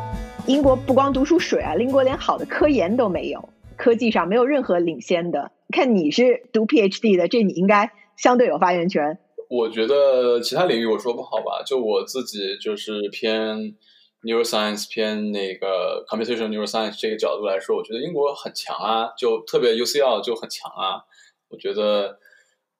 [0.48, 5.52] 英国不光读书水啊，英国连好的科研都没有，科技上没有任何领先的。
[5.70, 9.20] 看你是读 PhD 的，这你应该相对有发言权。
[9.50, 13.76] 我觉得其他领域我说不好吧，就我自己就是偏
[14.24, 21.04] neuroscience 偏那个 computational neuroscience 这个角度来说，我觉得英国很强啊，就特别 UCL 就很强啊。
[21.50, 22.18] 我觉得，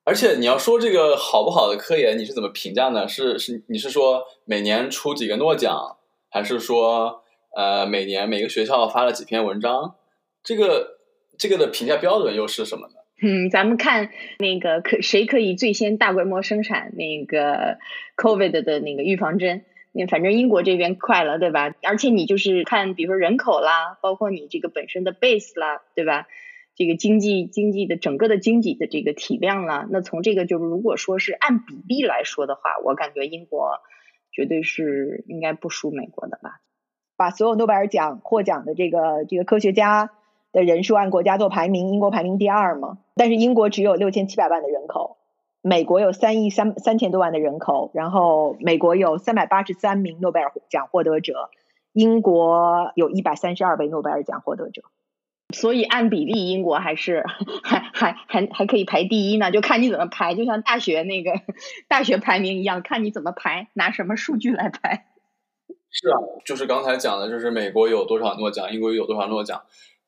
[0.04, 3.08] 而且你要说这个好不好的科研，你是怎么评价呢？
[3.08, 5.98] 是是你是说每年出几个诺奖，
[6.30, 7.21] 还是说？
[7.56, 9.96] 呃，每年每个学校发了几篇文章，
[10.44, 11.00] 这个
[11.38, 12.94] 这个的评价标准又是什么呢？
[13.24, 14.10] 嗯，咱们看
[14.40, 17.78] 那个可谁可以最先大规模生产那个
[18.18, 19.64] COVID 的那个预防针？
[19.92, 21.76] 那反正英国这边快了，对吧？
[21.84, 26.28] 而且你就是看，比如说人口啦，包括你这个本身的 base 啦，对吧？
[26.74, 33.82] 这个经济经济的整个的经济的这个体量啦，那从这个就是如果说是按比例来说的话，我感觉英国
[34.32, 36.62] 绝对是应该不输美国的吧。
[37.22, 40.10] 把所有诺贝尔奖获奖的这个这个科学家
[40.52, 42.98] 的人数按国家做排名，英国排名第二嘛。
[43.16, 45.18] 但是英国只有六千七百万的人口，
[45.62, 51.52] 美国有三亿三三千多万的人口，然后美国有三百八十三名诺贝尔奖获得者，
[51.94, 54.82] 英国有一百三十二位诺贝尔奖获得者。
[55.54, 57.24] 所以按比例，英国还是
[57.62, 61.34] 还还还还可以排第一呢，就看你怎么排，就像大学那个
[61.88, 65.06] 大学排名一样，看你怎么排，拿什么数据来排。
[65.92, 69.62] 是啊，就是刚才讲的，就是美国有多少诺奖，英国有多少诺奖，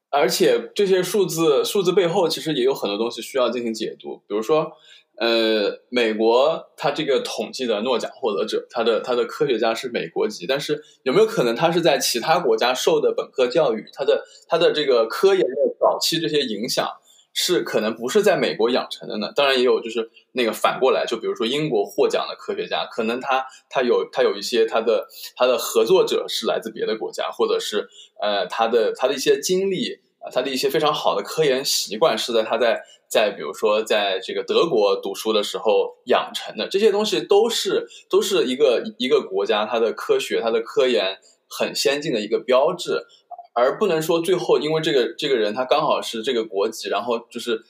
[0.09, 4.71] 而且这些数字数字背后其实也有很多东西需要进行解读，比如说，
[5.17, 16.87] 呃，美国它这个统计的诺奖获得者，他的他的科学家是美国籍，但是有没有可能他是在其他国家受的本科教育，他的他的这个科研的早期这些影响？
[17.33, 27.89] 是可能不是在美国养成的呢，当然也有就是那个反过来，就比如说英国获奖的科学家，可能他他有他有一些他的他的合作者是来自别的国家，或者是
[28.21, 41.17] 呃他的他的一些经历啊，他的一些非常好的科研习惯是在他在在比如说在这个德国读书的时候养成的，这些东西都是都是一个一个国家它的科学它的科研
[41.49, 43.07] 很先进的一个标志。
[43.53, 47.63] 而不能说最后因为这个这个人他刚好是这个国籍，然后就是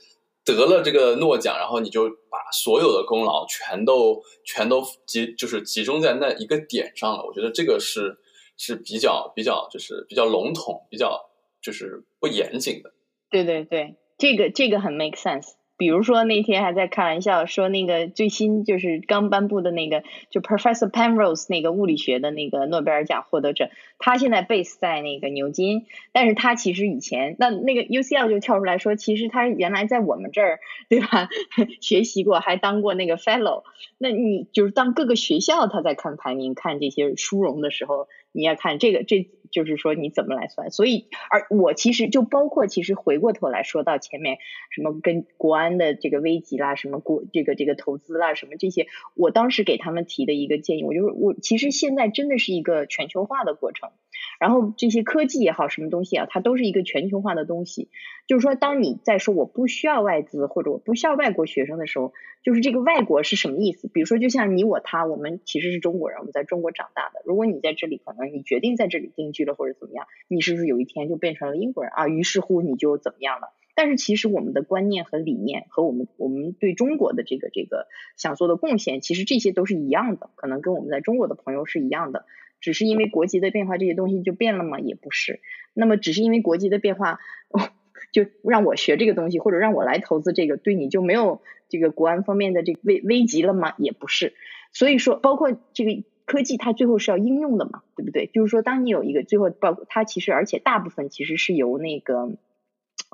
[0.45, 7.23] 得了这个诺奖，然后你就把所有的功劳全都全都集就是集中在那一个点上了。
[7.25, 8.17] 我觉得这个是
[8.57, 11.29] 是比较比较就是比较笼统，比较
[11.61, 12.93] 就是不严谨的。
[13.29, 15.53] 对对对，这个这个很 make sense。
[15.77, 30.59] 比如说那天还在开玩笑说那个最新就是刚颁布的那个就 Professor Penrose 那个物理学的那个诺贝尔奖获得者，他现在 base 在那个牛津，但是他其实以前那那个 UCL 就跳出来说，其实他原来在我们这儿
[30.89, 31.29] 对吧
[31.81, 33.63] 学习过，还当过那个 fellow。
[33.97, 38.07] 那你就是当各个学校他在看排名看这些殊荣的时候。
[38.35, 40.69] 你要看这个，这就是说你怎么来算。
[40.69, 44.39] 所以，而我其实就包括，其实回过头来说到前面，
[44.71, 53.91] 什么跟国安的这个危机啦，什么国这个这个投资啦，什么这些，我当时给他们提的一个建议，我就是我其实现在真的是一个全球化的过程。
[54.39, 57.89] 然后这些科技也好，什么东西啊，它都是一个全球化的东西。
[58.27, 63.89] 就是说，当你在说我不需要外资或者我不需要外国学生的时候，就是这个外国是什么意思？
[63.93, 67.21] 比如说，就像你我他，我们其实是中国人，我们在中国长大的。
[67.25, 72.07] 如果你在这里，可能你决定在这里定居了或者怎么样，你是不是有一天就变成了英国人啊？
[72.07, 73.53] 于是乎你就怎么样了？
[73.75, 82.25] 但是其实我们的观念和理念和我们我们对中国的这个这个想做的贡献，其实这些都是一样的，可能跟我们在中国的朋友是一样的。
[82.61, 84.79] 只是因为国籍的变化，这些东西就变了吗？
[84.79, 85.41] 也不是。
[85.73, 87.19] 那么，只是因为国籍的变化，
[88.13, 93.73] 就让我学这个东西，或者让我来投资这个，对你就没有这个国安方面的这个危危机了吗？
[93.79, 94.33] 也不是。
[94.71, 96.03] 所以说，包括这个
[96.33, 98.25] 科技，它最后是要应用的嘛，对不对？
[98.25, 102.31] 就是说，当你有一个最后，包括它其实，而且大部分其实是由那个。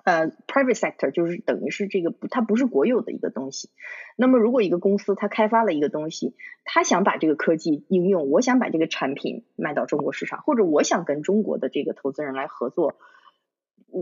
[0.05, 3.69] 呃，private sector 就是等于是这个，它不是国有的一个东西。
[4.15, 12.95] 那么，如果一个公司它开发了一个东西，它想把这个科技应用，我想把这个产品卖到中国市场，或者我想跟中国的这个投资人来合作，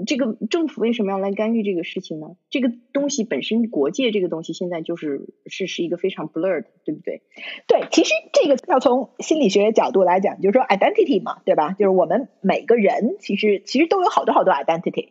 [0.06, 2.36] 这个政府为什么要来干预这个事情呢？
[2.50, 7.22] 这个东西本身，国界这个东西现在就是是是一个非常 blurred，对不对？
[7.68, 11.72] 对，其实这个要从心理学角度来讲，就是说 identity 嘛，对吧？
[11.74, 15.10] 就是我们每个人其实其实都有好多好多 identity。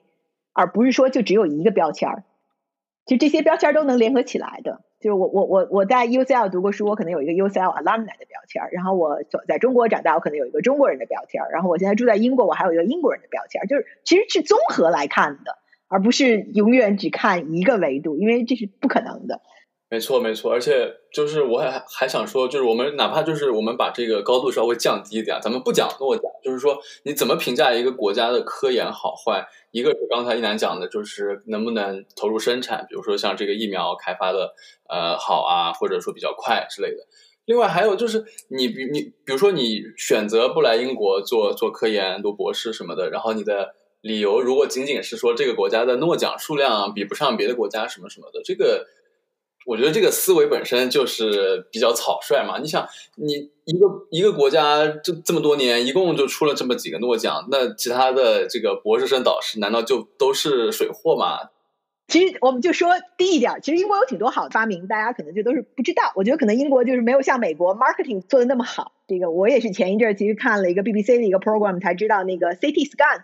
[0.58, 2.24] 而不是说就只有一个标签儿，
[3.04, 4.85] 就这些标签儿都能联合起来的。
[5.00, 8.70] 就是我我我我在 UCL 读过书，我可能有一个 UCL alumni 的标签儿。
[8.72, 11.50] 然后我在中国长大，我可能有一个中国人的标签儿。
[11.50, 13.66] 然后我现在住在英国，我还有一个英国人的标签儿。
[13.66, 19.42] 就是其实是综合来看的，而不是永远只看一个维度，因为这是不可能的。
[19.88, 29.46] 没错，没错，而且就是我还还想说，就是我们哪怕就是我们把这个高度稍微降低一点，咱们不讲诺奖，就是说你怎么评价一个国家的科研好坏？
[29.70, 34.54] 一个是刚才一楠讲的，就是能不能投入生产，比如说像这个疫苗开发的
[34.88, 37.06] 呃好啊，或者说比较快之类的。
[37.44, 48.88] 另外还有就是你比你比如说你选择不来英国做做科研、读博士什么的，然后你的理由如果仅仅是说这个国家的诺奖数量比不上别的国家什么什么的，这个。
[49.66, 52.58] 我觉得这个思维本身就是比较草率嘛。
[52.58, 61.50] 你想，你一个一个国家这这么多年，一共就出了这么几个诺奖，那其他的这个博士生导师难道就都是水货吗？
[62.08, 66.12] 其实我们就说低一点，其实英国有挺多好的发明，大家可能就都是不知道。
[66.14, 68.92] 我觉得可能英国就是没有像美国 marketing 做的那么好。
[69.08, 73.22] 这个我也是前一阵儿其实看了一个 BBC 的一个 program 才知道，那个 CT scan。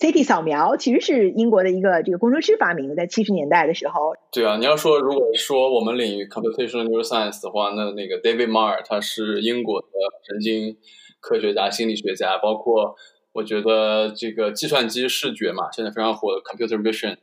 [0.00, 4.14] CT 扫描其实是英国的一个这个工程师发明的，在七十年代的时候。
[4.32, 9.86] 对啊，你要说如果说我们领域 computational neuroscience 的话，那那个 David Marr 他是英国的
[10.26, 10.76] 神经
[11.20, 12.94] 科学家、心理学家，包括
[13.32, 17.16] 我觉得这个计算机视觉嘛，现在非常火的 computer vision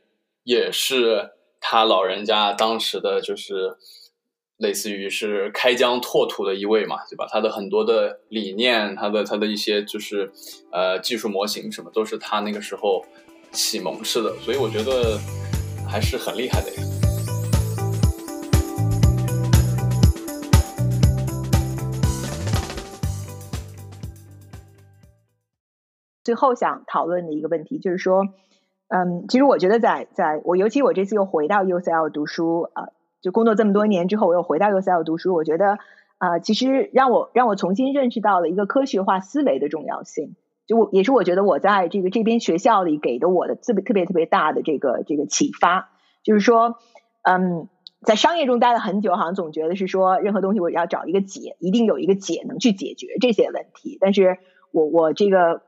[0.44, 1.30] 也是
[1.60, 3.76] 他老人家当时的就是。
[4.62, 7.26] 类似于是开疆拓土的一位嘛，对吧？
[7.28, 10.30] 他的很多的理念，他的他的一些就是
[10.70, 13.04] 呃技术模型什么，都是他那个时候
[13.50, 15.18] 启蒙式的，所以我觉得
[15.84, 16.70] 还是很厉害的。
[26.22, 28.28] 最后想讨论的一个问题就是说，
[28.86, 32.90] 嗯，其实我觉得在在我尤其我这次又回到 UCL 读书啊，
[33.22, 35.78] 就工作这么多年之后，我又回到 UCL 读书，我觉得
[36.18, 40.34] 啊，其实让我让我重新认识到了一个科学化思维的重要性。
[40.66, 45.90] 就我也是我觉得我在这个这边学校里给的我的特别特别特别大的这个这个启发，
[46.22, 46.78] 就是说，
[47.22, 47.68] 嗯，
[48.02, 53.98] 在商业中待了很久，好像总觉得是说任何东西我要找一个解，一定有一个解能去解决这些问题。
[54.00, 54.38] 但是
[54.72, 55.62] 我我这个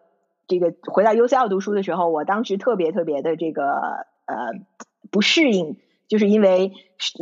[0.48, 3.64] 这个回到 UCL 读书的时候，我当时特别特别的这个
[4.26, 4.50] 呃
[5.12, 5.76] 不适应。
[6.06, 6.72] 就是因为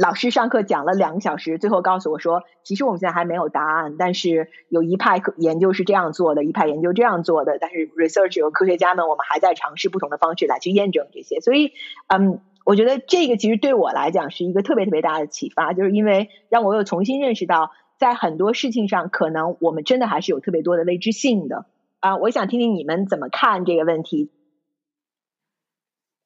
[0.00, 11.40] 老师上课讲了两个小时，最后告诉我说，其实我们现在还没有答案，但是有一派研究是这样做的，一派研究这样做的，但是 research 和科学家们，我们还在尝试不同的方式来去验证这些。
[11.40, 11.72] 所以，
[12.08, 21.66] 嗯，我觉得这个其实对我来讲是一个特别特别大的启发，就是因为让我又重新认识到，在很多事情上，可能我们真的还是有特别多的未知性的。
[22.00, 24.30] 啊，我想听听你们怎么看这个问题。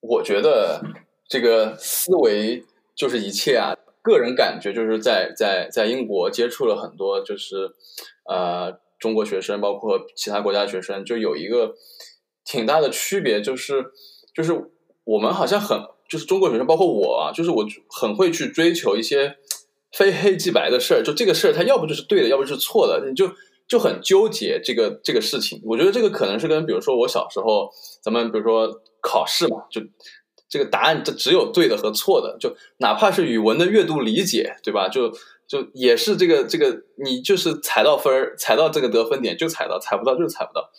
[0.00, 0.80] 我觉得。
[1.28, 2.64] 这个思维
[2.94, 3.74] 就是一切啊！
[4.02, 7.72] 个人感觉就是在在在英国接触了很多，就是
[8.28, 11.74] 呃中国学生，包括其他国家学生，就有一个
[12.44, 13.86] 挺大的区别，就是
[14.32, 14.70] 就是
[15.02, 15.76] 我们好像很
[16.08, 19.36] 就是中国学生，包括我啊，就是我很会去追求一些
[19.90, 23.32] 非黑即白的事儿，就这个事儿它要不就是对的，要不就是错的，你就
[23.66, 25.60] 就很纠结这个这个事情。
[25.64, 27.68] 我觉得这个可能是跟比如说我小时候，
[28.00, 29.80] 咱们比如说考试嘛，就。
[30.48, 34.88] 这个答案这只有对的和错的，就哪怕是语文的阅读理解，对吧？
[34.88, 35.10] 就
[35.48, 40.70] 就也是这个这个，你就是踩到分儿，踩到这个得分点就踩到，踩不到就踩不到。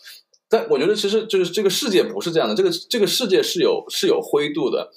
[0.48, 4.90] 但我觉得其实就是这个世界不是这样的，这个这个世界是有是有灰度的。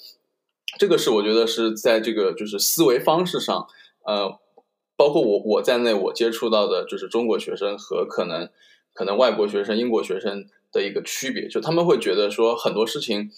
[0.78, 3.66] 这个是我觉得是在这个就是思维方式上，
[4.06, 4.38] 呃，
[4.96, 8.48] 包括我我在内，我接触到的就是中国学生和可能
[8.94, 13.30] 可能外国学生、英国学生的一个区别，就他们会觉得说很多事情。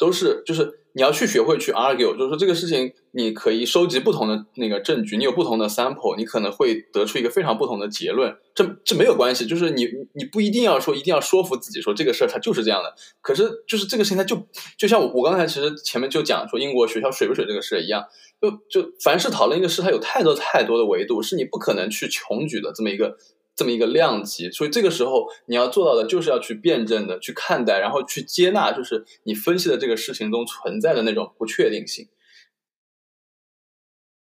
[0.00, 8.34] 都是，就是你要去学会去 argue，就是说这个事情你可以收集不同的那个证据，你有不同的 sample，你可能会得出一个非常不同的结论。
[8.54, 12.94] 这这没有关系，就是你你不一定要说一定要说服自己说这个事儿它就是这样的。
[13.20, 14.42] 可是就是这个事情它就
[14.78, 18.02] 就像我我刚才其实前面就讲说英国学校水不水这个事一样，
[18.40, 18.50] 就
[18.82, 23.18] 就凡是讨论一个事，它有太多太多的维度，是你不可能去穷举的这么一个。
[23.56, 32.08] 这么一个量级，所以这个时候你要做到的就是要去辩证的去看待，然后去接纳，就是你分析的这个事情中存在的那种不确定性。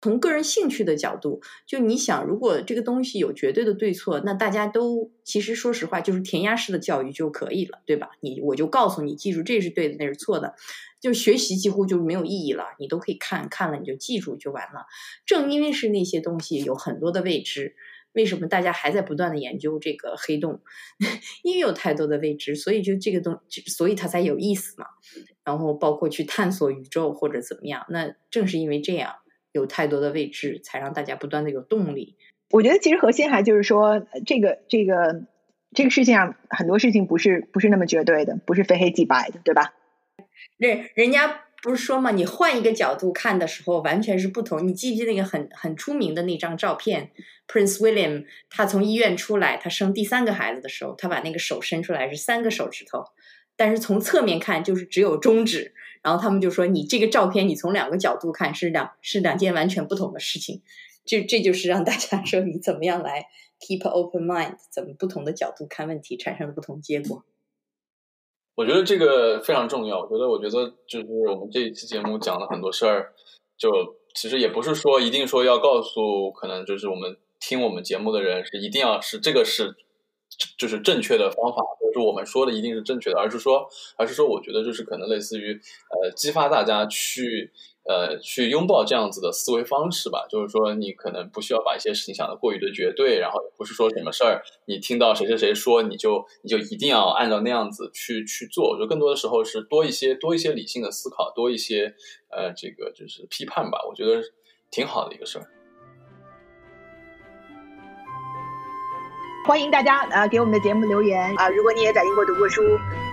[0.02, 8.12] 从个人兴趣的角度，就你想，如果这个东西有绝对的对错，那大家都其实说实话，就是填鸭式的教育就可以了，对吧？
[8.20, 10.54] 你我就告诉你，记住这是对的，那是错的，
[11.02, 12.66] 就学习几乎就没有意义了。
[12.78, 14.86] 你都可以看看了，你就记住就完了。
[15.26, 17.76] 正因为是那些东西有很多的未知。
[18.16, 20.62] 为什么大家还在不断的研究这个黑洞？
[21.44, 24.88] 因为有太多的未知，所以就这个东，所以它才有意思嘛。
[25.44, 29.16] 然后包括去探索宇宙或者怎么样，那正是因为这样
[29.52, 32.18] 有太多的未知，才让大家不断的有动力。
[32.52, 35.26] 我觉得其实核心还就是说，这个这个
[35.74, 39.74] 这个世界上很多事情不是不是那么绝对的，不是非黑即白的，对吧？
[40.58, 41.45] 人人家。
[41.66, 44.68] 不是说嘛，你换一个角度看的时候，完全是不同。
[44.68, 47.10] 你记不记得那个很很出名的那张照片
[47.48, 53.04] ？Prince William 他从医院出来，他生第三个孩子的时候，他把那个手伸出来是三个手指头，
[53.56, 55.74] 但是从侧面看就是只有中指。
[56.04, 60.62] 然后他们就说，你这个照片你从两个角度看是两是两件完全不同的事情。
[61.04, 63.26] 这这就是让大家 说你怎么样来
[63.60, 67.26] keep open mind，怎么不同的角度看问题产生了不同结果。
[68.56, 70.00] 我觉得这个非常重要。
[70.00, 73.14] 我觉得，我觉得就是我们这一期节目讲了很多事儿，
[73.58, 73.70] 就
[74.14, 79.76] 其实也不是说一定说要告诉可能就是我们听我们节目的人是一定要是这个是
[80.58, 83.68] 就是正确的方法，或者说我们说的一定是正确的，而是说，
[83.98, 87.52] 而是说，我觉得就是可能类似于呃激发大家去。
[87.88, 98.72] 呃，去拥抱这样子的思维方式吧，就是说，你可能不需要把一些事情想的过于的绝对，然后也不是说什么事儿，你听到谁谁谁说，你就你就一定要按照那样子去去做。
[98.72, 101.94] 我觉得更多的时候是多一些多一些理性的思考，多一些
[102.32, 104.20] 呃这个就是批判吧，我觉得
[104.72, 105.46] 挺好的一个事儿。
[109.46, 112.62] 欢迎大家啊给我们的节目留言啊，如果你也在英国读过书。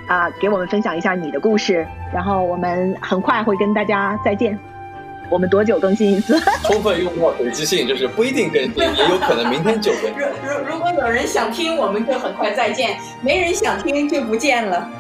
[0.08, 4.58] 啊，给我们分享一下你的故事，然后我们很快会跟大家再见。
[5.30, 6.38] 我们多久更新一次？
[6.64, 10.10] 充分用到随机性，就是不一定更新，也有可能明天就更。
[10.10, 14.90] 如如如果有人想听，我们就很快再见；没人想听，就不见了。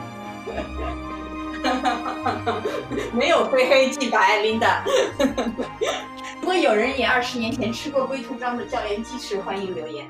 [3.12, 4.82] 没有非黑即白，Linda。
[6.40, 10.06] 如果有人也二十年前吃过龟兔章的教研鸡翅，欢迎留言。